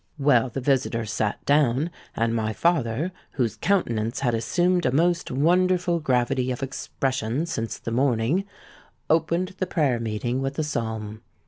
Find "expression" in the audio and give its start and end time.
6.63-7.45